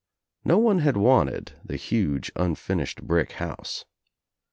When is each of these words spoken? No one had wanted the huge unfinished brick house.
No 0.43 0.57
one 0.57 0.79
had 0.79 0.97
wanted 0.97 1.53
the 1.63 1.75
huge 1.75 2.31
unfinished 2.35 3.03
brick 3.03 3.33
house. 3.33 3.85